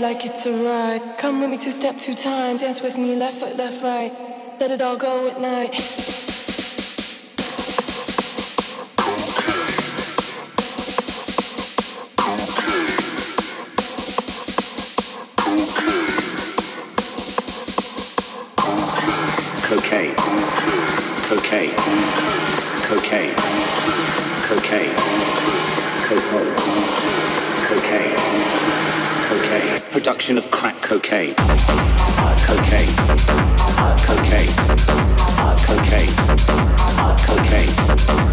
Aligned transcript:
Like 0.00 0.24
it's 0.24 0.46
a 0.46 0.52
ride. 0.52 1.18
Come 1.18 1.40
with 1.40 1.50
me 1.50 1.58
two 1.58 1.72
step 1.72 1.96
two 1.98 2.14
times, 2.14 2.60
dance 2.60 2.80
with 2.82 2.98
me 2.98 3.14
left 3.16 3.38
foot, 3.38 3.56
left 3.56 3.82
right. 3.82 4.12
Let 4.58 4.70
it 4.70 4.82
all 4.82 4.96
go 4.96 5.28
at 5.28 5.40
night. 5.40 5.72
Cocaine, 19.68 20.14
cocaine, 21.28 21.76
cocaine, 22.88 23.34
cocaine, 24.48 25.59
production 29.92 30.38
of 30.38 30.50
crack 30.50 30.74
cocaine. 30.82 31.34
Cocaine. 32.46 32.88
Cocaine. 34.06 34.48
Cocaine. 35.66 35.66
Cocaine. 35.66 36.10
Cocaine. 37.26 38.29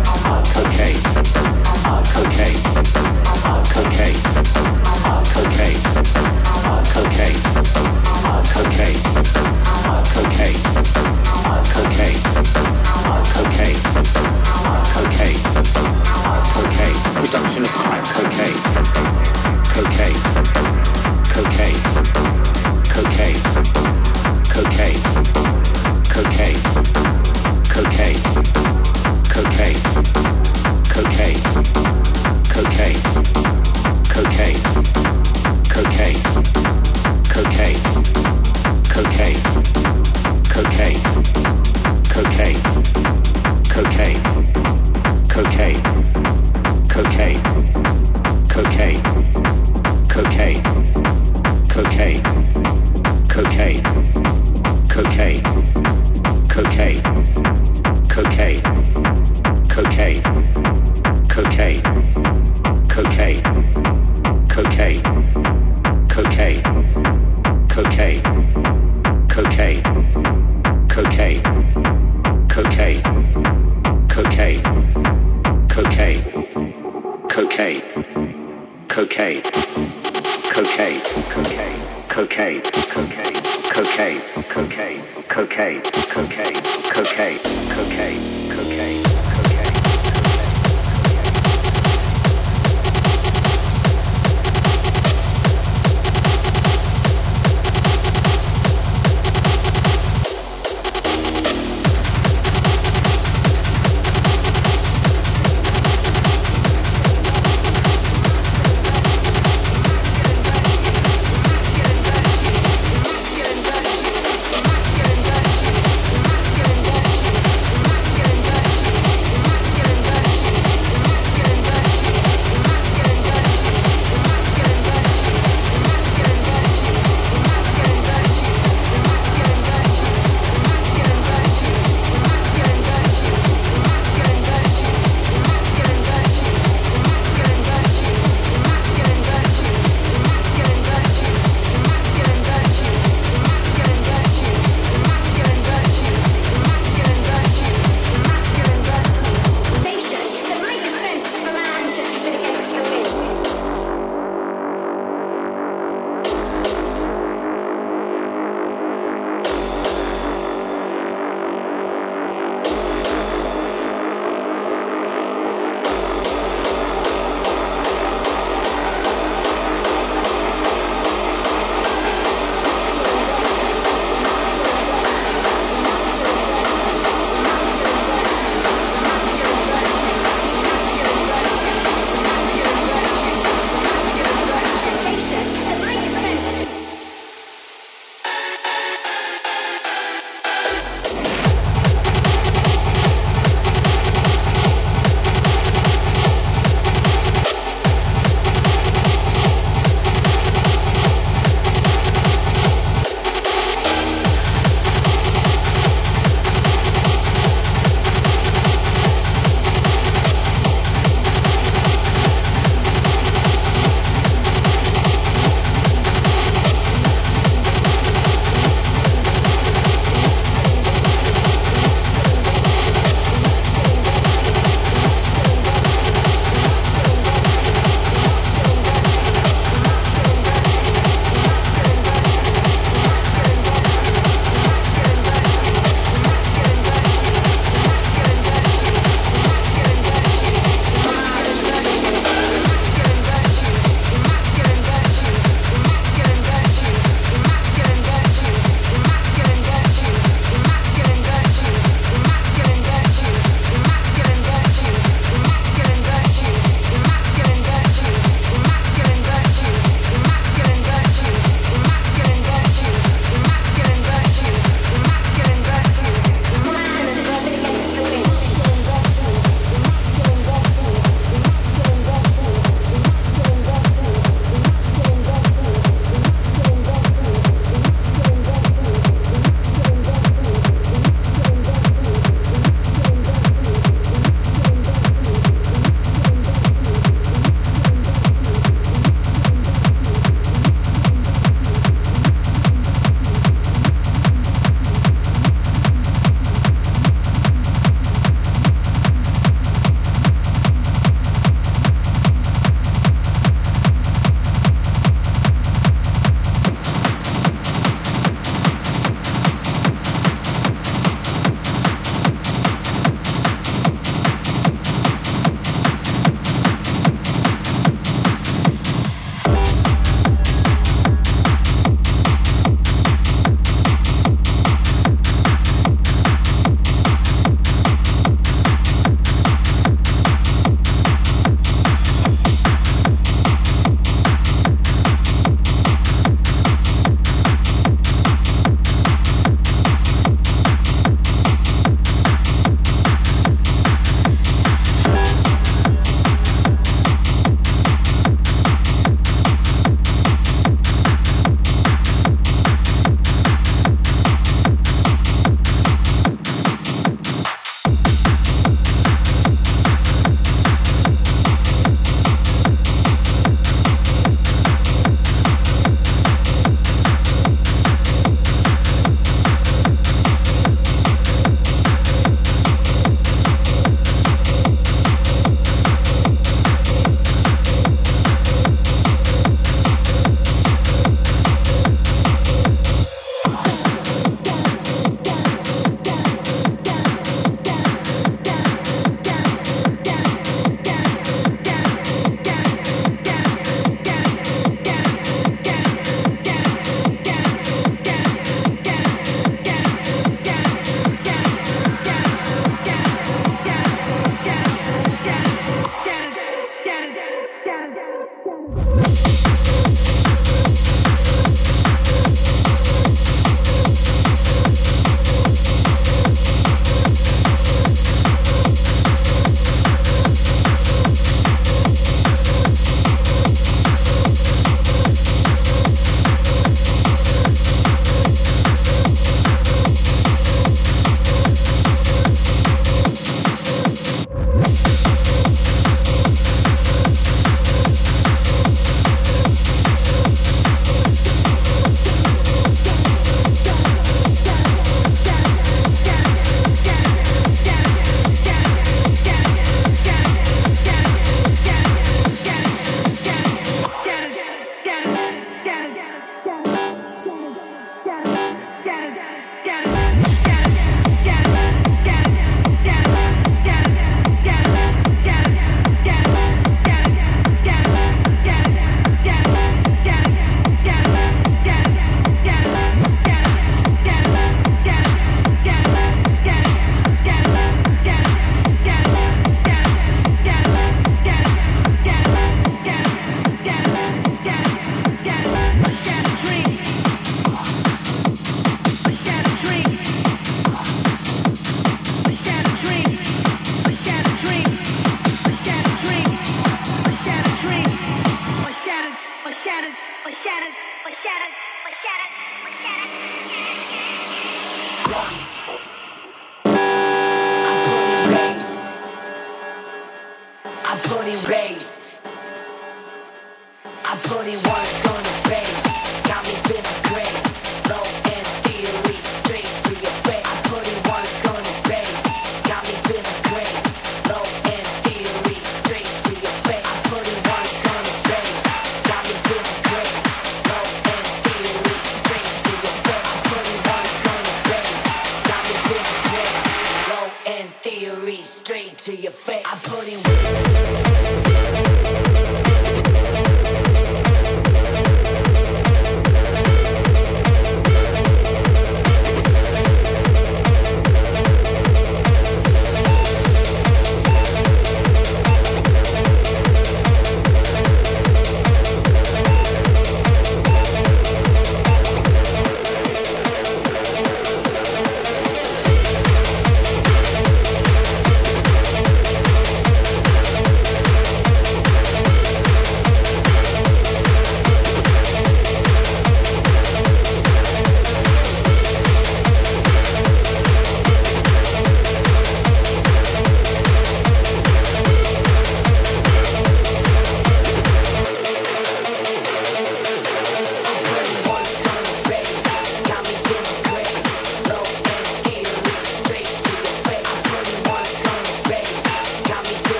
Got 505.10 505.47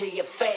to 0.00 0.08
your 0.08 0.24
face. 0.24 0.49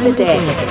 The 0.00 0.12
deck. 0.12 0.67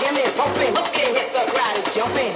Gym 0.00 0.16
is 0.16 0.38
open. 0.38 0.72
Look 0.72 2.35